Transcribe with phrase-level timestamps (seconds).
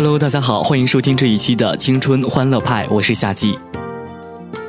[0.00, 3.58] Hello，大家好，欢迎收听这一期的青春欢乐派，我是夏季。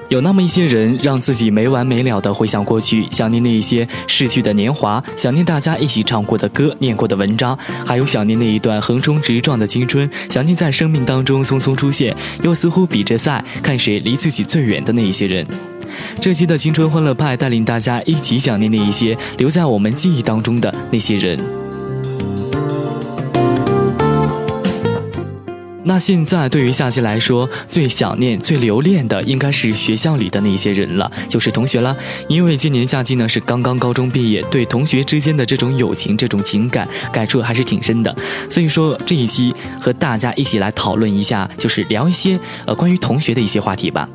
[0.08, 7.56] 有那么一些人，让自己没完没了的回想过去，想念那一些逝去的年华，想念大家一起唱过的歌、念过的文章，
[7.86, 15.46] 还有想念那一段横冲直撞的青春，想念在生命当中匆匆出现，又似乎比着赛，看谁离自己最远的那一些人。
[16.20, 21.40] 这期的青春欢乐派带领大家一起想念那一些留在我们记忆当中的那些人。
[25.90, 31.96] 那现在对于夏季来说，最想念、最留恋的应该是学校里的那些人了，就是同学啦。
[32.28, 38.16] 因为今年夏季呢是刚刚高中毕业，对同学之间的这种友情、这种情感感触还是挺深的。
[38.52, 44.08] 所以说这一期和大家一起来讨论一下，就是聊一些呃关于同学的一些话题吧。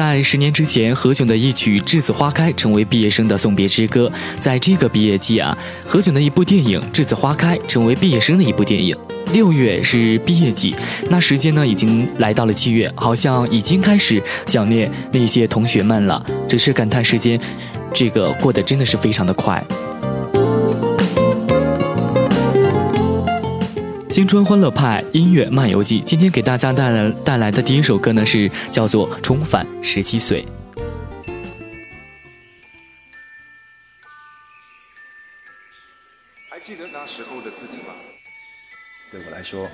[0.00, 4.10] 在十年之前，何炅的一曲《栀子花开》成为毕业生的送别之歌。
[4.40, 8.96] 在这个毕业季啊，何炅的一部电影《栀子花开》成为毕业生的一部电影。
[9.34, 10.74] 六月是毕业季，
[11.10, 16.24] 那时间呢已经来到了七月，好像已经开始想念那些同学们了。
[16.48, 17.38] 只是感叹时间，
[17.92, 19.62] 这个过得真的是非常的快。
[24.10, 30.44] 青春欢乐派音乐漫游记，今天给大家带来带来的第一首歌呢，是叫做《重返十七岁》。
[36.48, 37.94] 还记得那时候的自己吗？
[39.12, 39.68] 对我来说，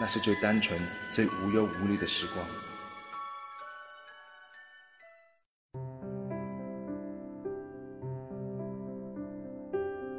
[0.00, 2.46] 那是最单纯、最无忧无虑的时光。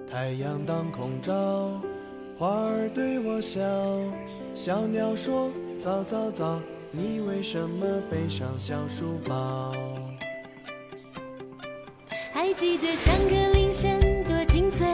[0.07, 1.81] 太阳当空照。
[2.37, 3.61] 花儿对我笑，
[4.55, 6.59] 小鸟说：“早早早，
[6.91, 9.73] 你为什么背上小书包？”
[12.33, 14.85] 还记得上课铃声多清脆，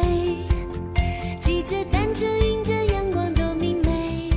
[1.39, 4.29] 骑着单车迎着阳光多明媚。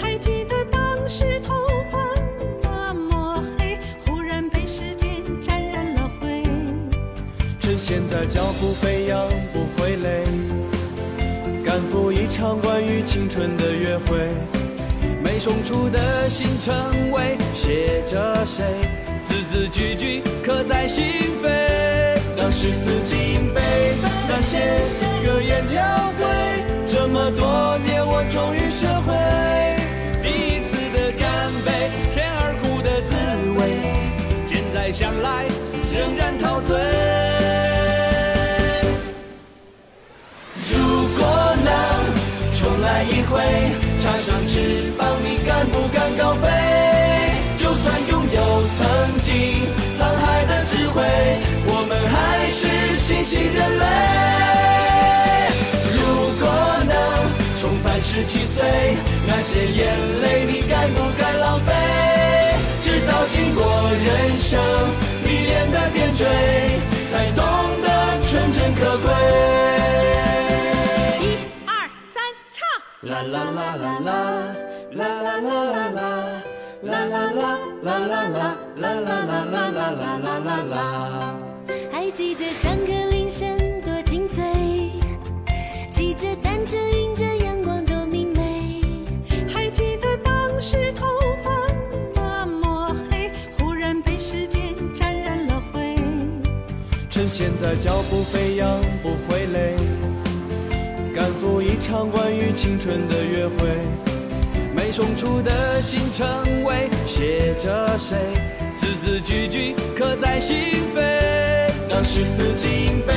[0.00, 1.98] 还记得当时头发
[2.62, 6.42] 那么黑，忽然被时间沾染了灰。
[7.60, 8.99] 趁现在脚步飞
[12.40, 14.16] 场关于青春的约会，
[15.22, 18.64] 没送出的行程为写着谁，
[19.26, 21.04] 字字句句刻在心
[21.44, 22.18] 扉。
[22.38, 23.60] 当时四金杯，
[24.26, 24.80] 那些
[25.22, 25.84] 格言条
[26.16, 26.26] 规，
[26.86, 29.12] 这么多年我终于学会，
[30.22, 33.14] 第一次的干杯，甜而苦的滋
[33.58, 33.60] 味，
[34.46, 35.44] 现在想来
[35.92, 36.89] 仍然陶醉。
[43.30, 43.40] 会，
[44.00, 46.50] 插上翅膀，你敢不敢高飞？
[47.56, 49.62] 就算拥有曾经
[49.96, 51.02] 沧海的智慧，
[51.66, 53.86] 我们还是新兴人类。
[55.94, 56.00] 如
[56.40, 56.44] 果
[56.84, 56.92] 能
[57.60, 58.96] 重返十七岁，
[59.26, 61.72] 那些眼泪你敢不敢浪费？
[62.82, 63.64] 直到经过
[64.04, 64.58] 人生
[65.24, 66.26] 历练的点缀，
[67.12, 67.44] 才懂
[67.82, 67.88] 得
[68.26, 69.79] 纯真可贵。
[73.10, 74.12] 啦啦啦啦啦，
[74.92, 76.42] 啦啦啦啦啦，
[76.82, 81.36] 啦啦啦啦啦啦，啦啦啦啦啦啦啦啦。
[81.90, 84.44] 还记得上课铃声多清脆，
[85.90, 88.80] 骑着单车迎着阳光多明媚。
[89.52, 91.04] 还记得当时头
[91.42, 91.50] 发
[92.14, 95.96] 那么黑，忽然被时间沾染了灰。
[97.10, 99.74] 趁现在脚步飞扬，不会累。
[101.20, 103.68] 赶赴一场关于青春的约会，
[104.74, 108.16] 没送出的行程为写着谁，
[108.78, 110.56] 字字句句刻在心
[110.96, 111.70] 扉。
[111.90, 113.12] 当时四金杯，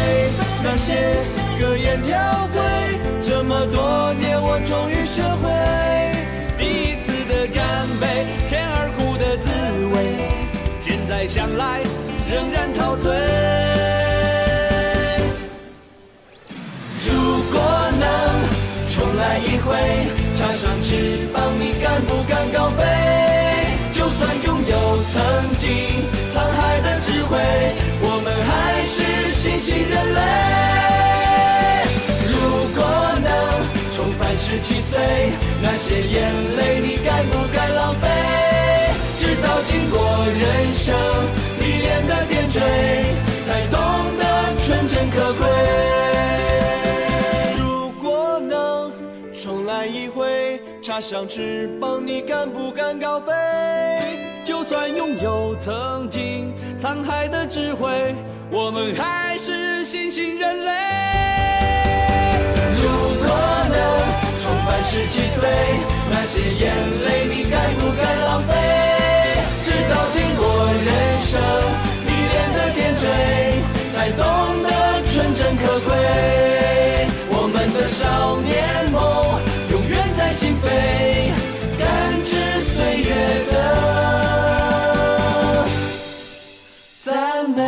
[0.61, 1.15] 那些
[1.57, 2.61] 格言条规，
[3.21, 5.47] 这么多年我终于学会，
[6.57, 9.49] 第一次的干杯，甜而苦的滋
[9.95, 10.27] 味，
[10.81, 11.81] 现在想来
[12.29, 13.92] 仍然陶醉。
[19.15, 19.75] 来一回，
[20.35, 22.83] 插上翅膀，你敢不敢高飞？
[23.91, 25.69] 就算拥有曾经
[26.33, 27.37] 沧海的智慧，
[28.01, 30.21] 我们还是新兴人类。
[32.27, 32.33] 如
[32.75, 32.83] 果
[33.21, 33.29] 能
[33.95, 35.31] 重返十七岁，
[35.61, 38.07] 那些眼泪你敢不敢浪费？
[39.19, 40.95] 直到经过人生
[41.59, 42.59] 历练的点缀，
[43.45, 43.79] 才懂
[44.17, 44.23] 得
[44.65, 46.02] 纯真可贵。
[50.93, 53.33] 插上翅膀，你敢不敢高飞？
[54.45, 58.13] 就算拥有曾经沧海的智慧，
[58.51, 60.71] 我们还是新兴人类。
[62.77, 62.85] 如
[63.25, 63.33] 果。
[63.73, 63.79] 能
[64.37, 65.49] 重返十七岁，
[66.11, 66.71] 那些眼
[67.03, 68.53] 泪你敢不敢浪费？
[69.65, 70.45] 直到经过
[70.85, 71.41] 人生
[72.05, 73.09] 历练的点缀，
[73.95, 74.21] 才懂
[74.61, 75.89] 得纯真可贵。
[77.31, 79.01] 我们的少年梦
[81.77, 83.09] 感知岁月
[83.51, 83.53] 的
[87.01, 87.61] 赞美。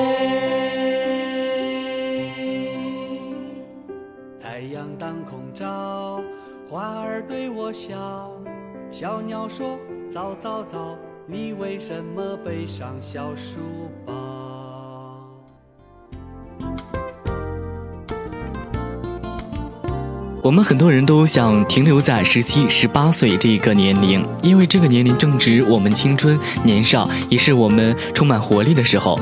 [4.42, 6.22] 太阳当空照，
[6.70, 8.32] 花儿对我笑，
[8.92, 9.78] 小鸟说：
[10.12, 14.35] 早早早，你为什么背上小书包？
[20.46, 29.20] 我们很多人都想停留在十七、十八岁这一个年龄，因为这个年龄正值我们青春年少，也是我们充满活力的时候。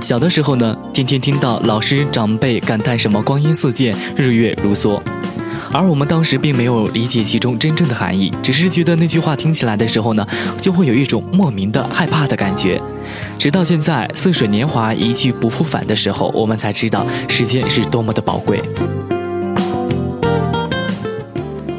[0.00, 4.98] 小的时候呢，天天听到老师长辈感叹什么“光阴似箭，日月如梭”，
[5.70, 10.26] 而我们当时并没有理解其中真正的含义，只是觉得那句话听起来的时候呢，
[10.62, 12.80] 就会有一种莫名的害怕的感觉。
[13.38, 18.62] 直到现在，似水年华一去不复返的时候，我们才知道时间是多么的宝贵。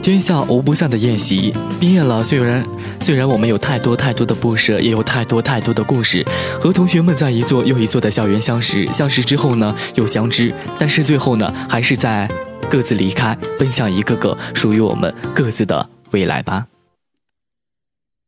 [0.06, 2.64] 天下无不散的宴席，毕业了，虽然
[3.02, 6.24] 虽然我们有太多太多的不舍，也有太多太多的故事，
[6.62, 12.30] 和同学们在一座又一座的校园相识，相识之后呢又相知，但是最后呢还是在
[12.70, 16.68] 各自离开，奔向一个个属于我们各自的未来吧。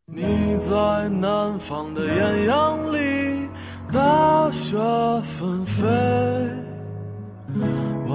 [0.07, 3.47] 你在南方的艳阳里，
[3.91, 4.75] 大雪
[5.21, 5.85] 纷飞；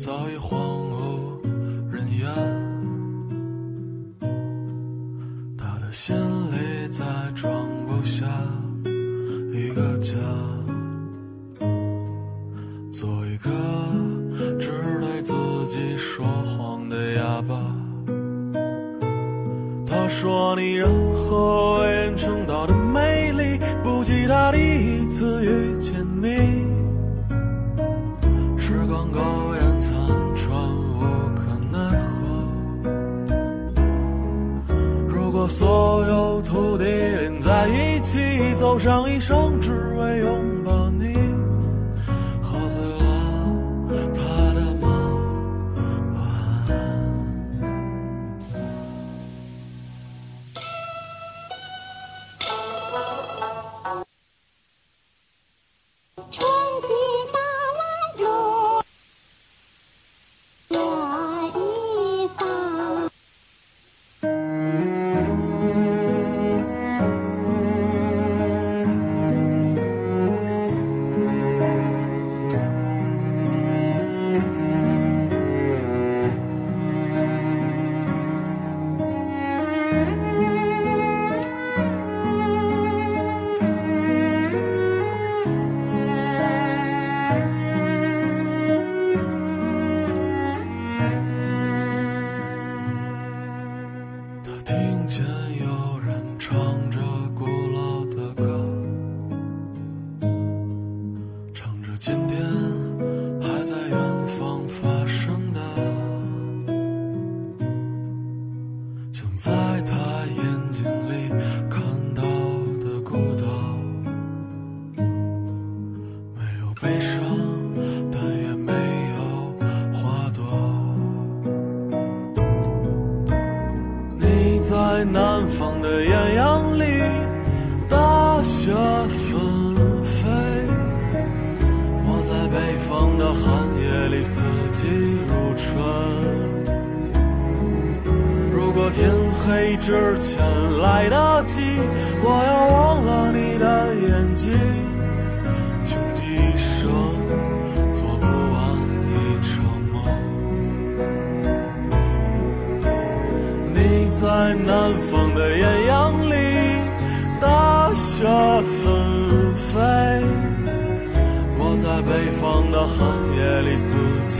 [0.00, 1.38] 早已荒无
[1.92, 2.26] 人烟。
[5.58, 7.04] 他的心里再
[7.34, 7.52] 装
[7.84, 8.24] 不下
[9.52, 10.16] 一个家，
[12.90, 13.50] 做一个
[14.58, 14.70] 只
[15.02, 15.34] 对自
[15.66, 17.60] 己说谎的哑巴。
[19.86, 21.69] 他说你任何
[38.60, 39.70] 走上一生只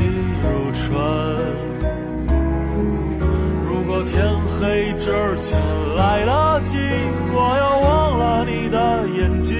[0.01, 0.09] 夜里，四季
[0.43, 0.89] 如春。
[3.67, 4.29] 如果天
[4.59, 5.59] 黑之前
[5.97, 6.79] 来得及，
[7.33, 9.57] 我要忘了你的眼睛，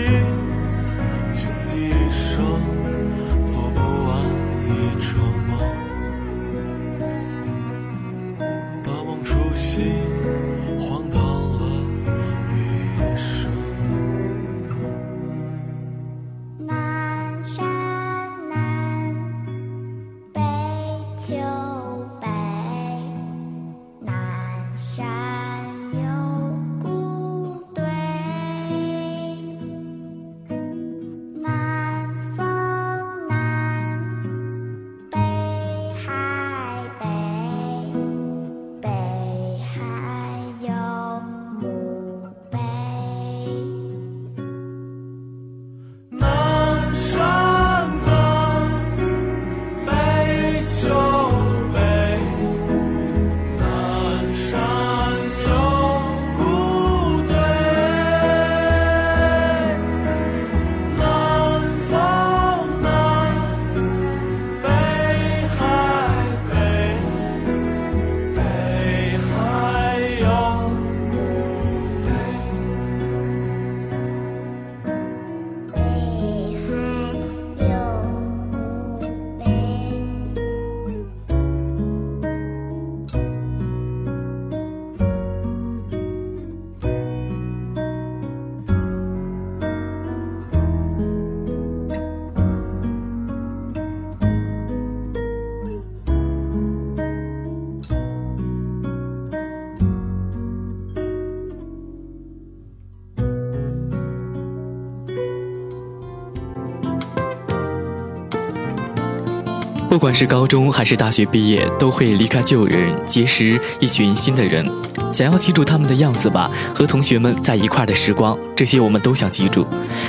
[109.91, 114.65] 不管是高中还是大学毕业，都会离开旧人，结识一群新的人。
[115.13, 119.67] 想要记住他们的样子吧，和同学们在一块的时光，这些我们都想记住。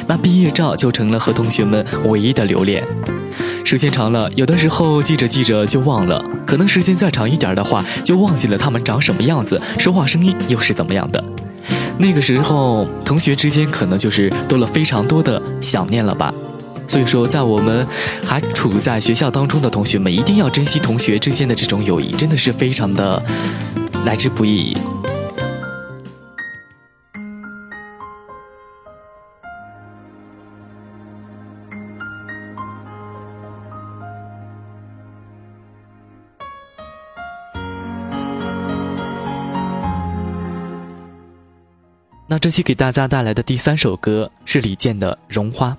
[0.07, 2.83] 那毕业照就成了和同学们唯一的留恋。
[3.65, 11.23] 时间长了，有的时候记着记着就忘了，可能时间再长一点的话，就忘记了他们长什么样子，说话声音又是怎么样的。
[11.97, 16.31] 那个时候，同学之间可能就是多了非常多的想念了吧。
[16.91, 17.87] 所以说，在我们
[18.21, 23.23] 还处在学校当中的同学们，一定要珍惜同学之间的这种友谊，真的是非常的
[24.05, 24.75] 来之不易。
[42.27, 45.69] 那这期给大家带来的第三首歌是李健的《绒花》。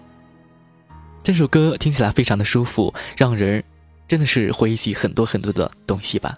[1.24, 3.62] 这首歌听起来非常的舒服，让人
[4.08, 6.36] 真的是回忆起很多很多的东西吧。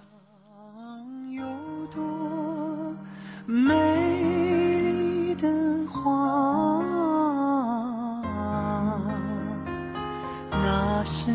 [10.51, 11.33] 那是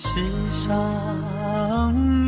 [0.00, 0.08] 世
[0.68, 2.27] 上。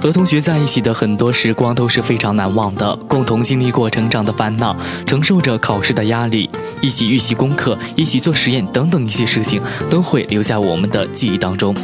[0.00, 6.48] 和同学在一起的很多时光都是非常难忘的，共同经历过成长的烦恼，承受着考试的压力，
[6.80, 9.60] 一起预习功课，一起做实验等等一些事情，
[9.90, 11.76] 都会留在我们的记忆当中。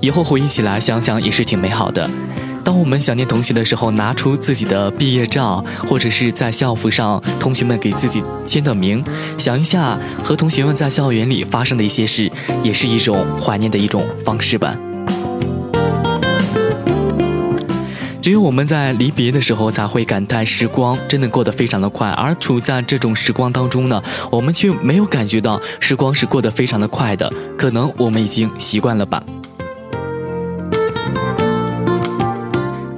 [0.00, 2.08] 以后回忆起来，想想也是挺美好的。
[2.64, 9.04] 当我们想念同学的时候，拿出自己的毕业照，或者是在校服上同学们给自己签的名，
[9.36, 14.74] 想一下和同学们在校园里发生的一些事，也是一种怀念的一种方式吧。
[18.28, 29.22] 只有我们在离别的时候才会感叹时光真的过得非常的快，而处在这种时光当中呢，我们却没有感觉到时光是过得非常的快的，可能我们已经习惯了吧。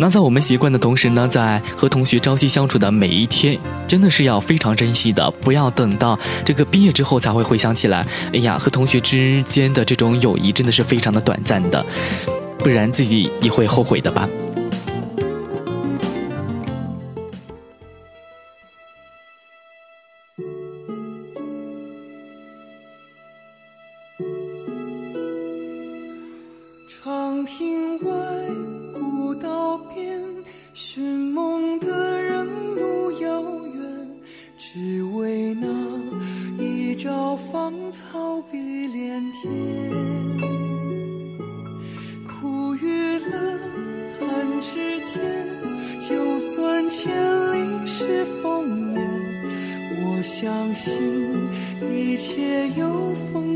[0.00, 11.86] 那在我们习惯的同时呢，在和同学朝夕相处的每一天，真的是要非常珍惜的，不要等到这个毕业之后才会回想起来，哎呀，和同学之间的这种友谊真的是非常的短暂的，
[12.58, 14.28] 不然自己也会后悔的吧。
[27.40, 28.12] 长亭外，
[28.92, 30.20] 古道边，
[30.74, 33.82] 寻梦的人路遥远，
[34.58, 35.66] 只为那
[36.62, 39.50] 一朝芳草碧连天。
[42.26, 43.58] 苦与乐
[44.18, 45.22] 弹指间，
[45.98, 47.10] 就算千
[47.54, 49.00] 里是烽烟，
[50.02, 50.92] 我相信
[51.90, 53.49] 一切有风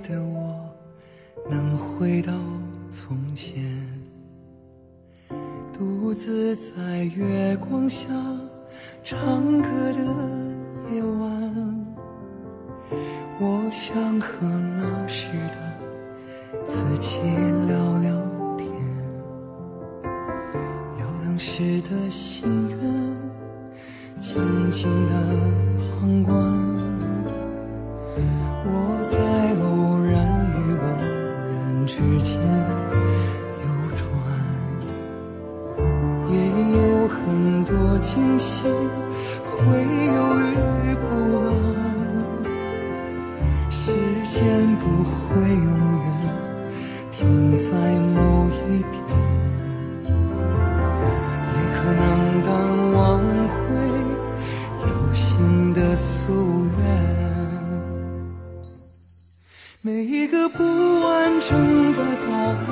[0.00, 0.68] 的我
[1.48, 2.32] 能回到
[2.90, 3.62] 从前，
[5.72, 8.06] 独自在月光下
[9.02, 10.00] 唱歌的
[10.92, 11.86] 夜晚，
[13.38, 17.18] 我想和那时的自己
[17.66, 18.68] 聊聊天，
[20.96, 22.78] 聊当时的心愿，
[24.20, 25.12] 静静的
[26.00, 26.53] 旁观。
[55.96, 56.82] 夙愿。
[59.82, 62.66] 每一个不完整的答案，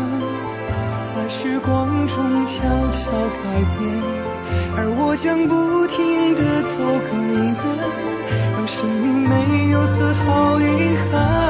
[1.04, 2.52] 在时光中悄
[2.90, 3.10] 悄
[3.42, 3.44] 改
[3.78, 3.80] 变，
[4.76, 6.72] 而我将不停地走
[7.10, 7.12] 更
[7.44, 7.54] 远，
[8.54, 11.41] 让生命没有丝毫遗憾。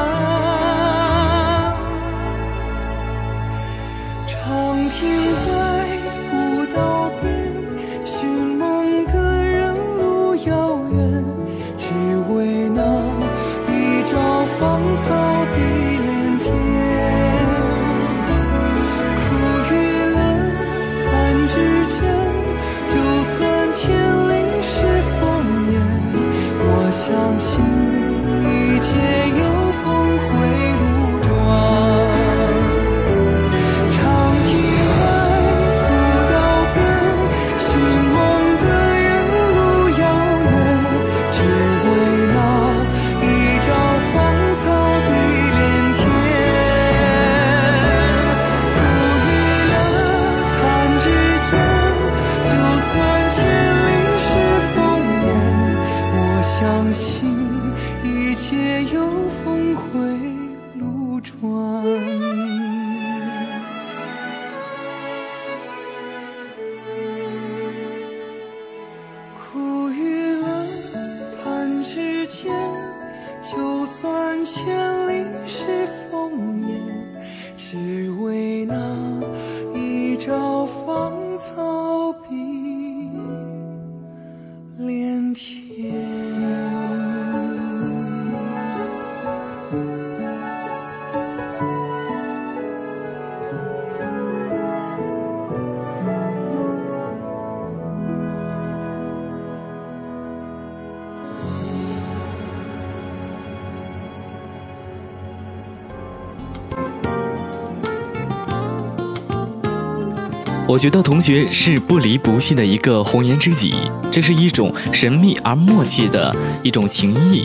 [110.69, 113.75] 我觉得同学是不离不弃的一个红颜知己，
[114.11, 117.45] 这是一种神秘而默契的一种情谊。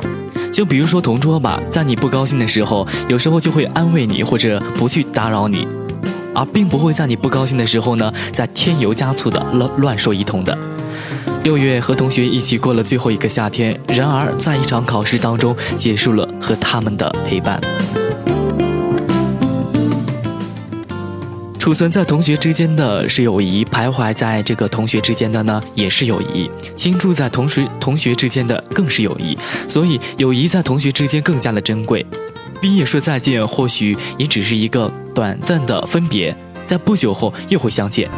[0.54, 5.68] 就比如说同桌吧，在你不高兴的时候，有时候就会安慰你，或者不去打扰你，
[6.34, 10.58] 而并不会在你不高兴的时候呢，再添油加醋的乱乱说一通的。
[11.44, 17.60] 六月和同学一起过了最后一个夏天，然而在一场考试当中结束了和他们的陪伴。
[21.68, 32.06] 储存在同学之间的是友谊，徘徊在这个同学之间的呢也是友谊，倾注在同学同学之间的更是友谊，所以友谊在同学之间更加的珍贵。
[32.62, 36.34] 毕业说再见，或许也只是一个短暂的分别，
[36.66, 38.10] 在不久后又会相见。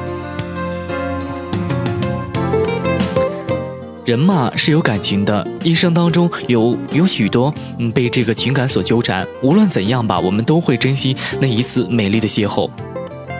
[4.06, 9.26] 人嘛是有感情的，一生当中有有许多嗯被这个情感所纠缠。
[9.42, 12.70] 无论怎样吧，我们都会珍惜那一次美丽的邂逅，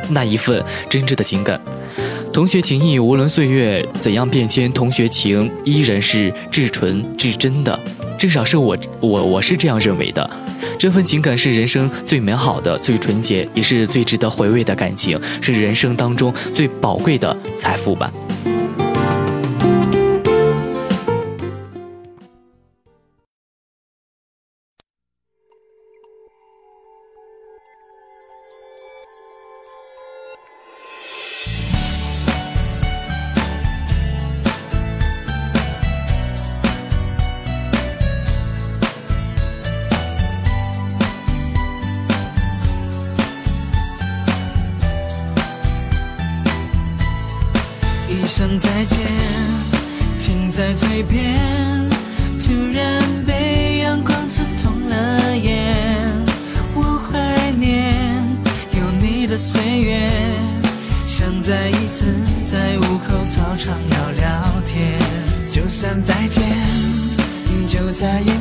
[0.10, 1.60] 那一份真挚的情感。
[2.32, 7.78] 同学情谊无论岁月怎样变迁，同学情依然是至纯至真的，
[8.18, 10.30] 至少是我我我是这样认为的。
[10.78, 18.12] 这份情感是人生最美好的、最纯洁，也是最值得回味的感情，是人生当中最宝贵的财富吧。
[68.00, 68.39] 在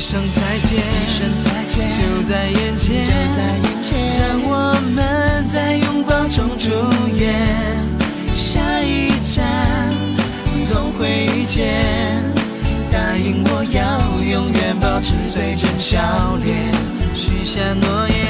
[0.00, 0.80] 声再见，一
[1.12, 6.70] 声再见，就在眼前，就在眼前，让我们在拥抱中祝
[7.14, 7.36] 愿。
[8.34, 9.92] 下一站
[10.66, 11.60] 总会遇见。
[12.90, 16.00] 答应我要永远保持最真笑
[16.42, 16.72] 脸，
[17.14, 18.26] 许下诺言，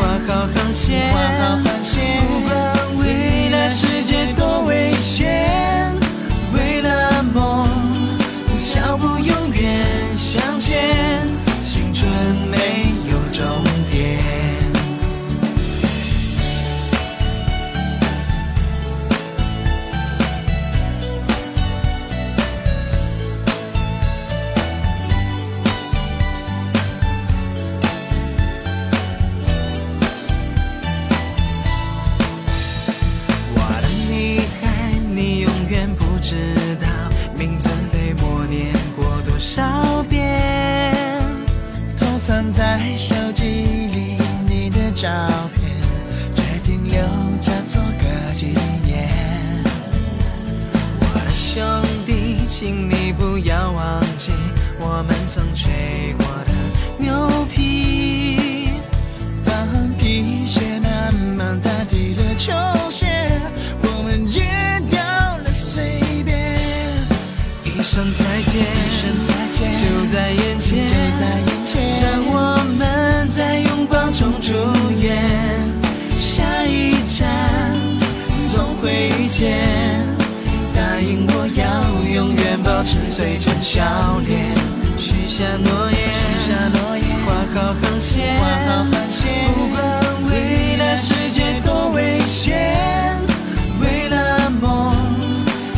[0.00, 1.12] 画好航线，
[2.26, 2.50] 不管
[2.98, 5.55] 未来世界多危险，
[42.76, 45.08] 在手机里你的照
[45.54, 45.72] 片，
[46.34, 47.00] 决定留
[47.42, 48.48] 着做个纪
[48.84, 49.08] 念。
[51.00, 51.64] 我的兄
[52.04, 54.32] 弟，请你不要忘记，
[54.78, 56.52] 我我们曾吹过的
[56.96, 58.70] 牛皮，
[59.44, 59.54] 当
[59.98, 62.50] 皮鞋慢慢代替了球
[62.90, 63.06] 鞋，
[63.82, 64.40] 我们戒
[64.88, 66.58] 掉了随便。
[67.62, 68.64] 一声再见，
[69.52, 71.55] 就在眼前，
[74.46, 74.54] 祝
[75.00, 75.18] 愿。
[76.16, 77.26] 下一站
[78.54, 79.58] 总会遇见，
[80.72, 81.64] 答应我要
[82.14, 83.82] 永远保持最真笑
[84.24, 84.54] 脸，
[84.96, 85.98] 许下诺言，
[87.26, 88.38] 画好航线，
[89.52, 89.76] 不管
[90.30, 93.18] 未来世界多危险，
[93.80, 94.94] 为了梦，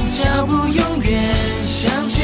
[0.08, 1.34] 脚步永远
[1.66, 2.17] 向前，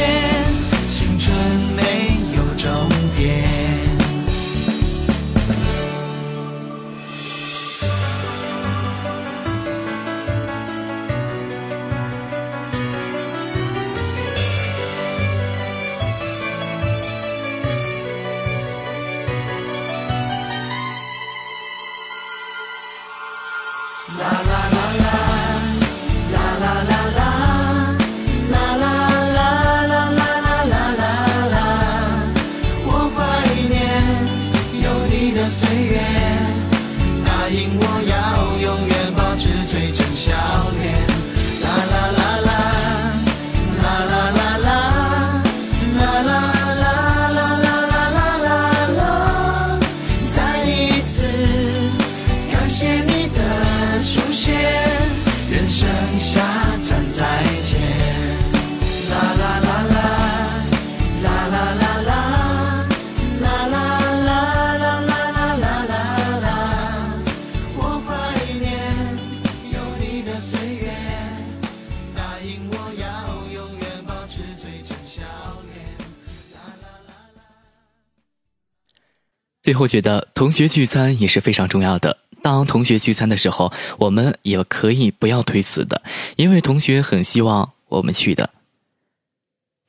[79.64, 82.18] 最后觉得同学聚餐也是非常重要的。
[82.42, 86.02] 当同学聚餐的时候，我们也可以不要推辞的，
[86.36, 88.50] 因为同学很希望我们去的。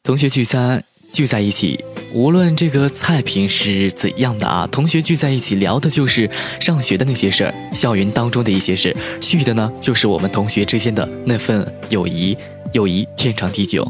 [0.01, 1.83] 同学聚餐聚在一起，
[2.13, 12.37] 无论这个菜品是怎样的啊，同学聚在一起聊的就是上学的那些事儿，校园当中的一些事，续的呢就是我们同学之间的那份友谊，
[12.71, 13.85] 友谊天长地久。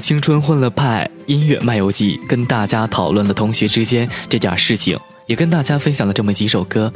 [0.00, 6.92] 青春欢乐派音乐漫游记，跟大家讨论了同学之间这点事情，也跟大家分享了这么几首歌。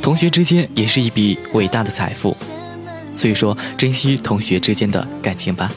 [0.00, 2.36] 同学之间也是一笔伟大的财富，
[3.14, 5.70] 所以说珍惜同学之间的感情吧。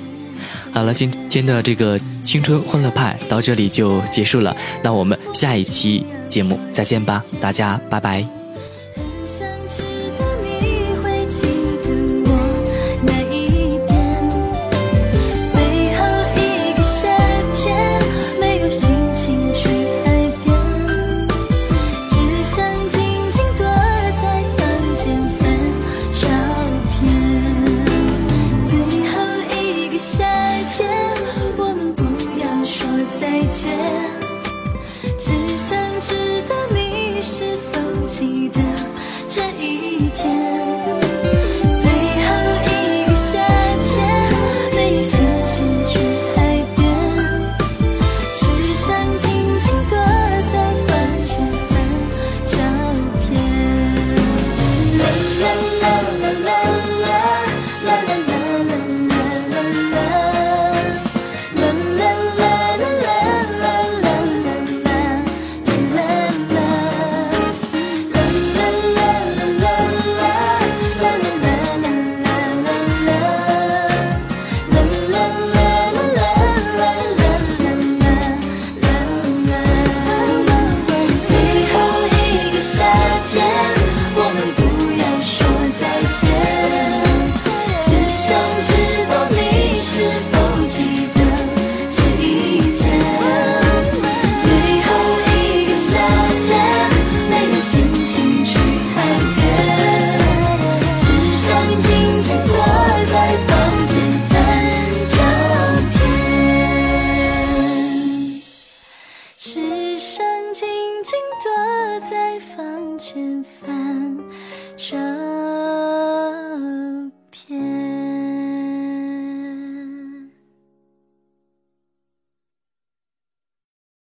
[0.71, 8.44] 好了，今天的这个青春欢乐派到这里就结束了，那我们下一期节目再见吧，大家拜拜。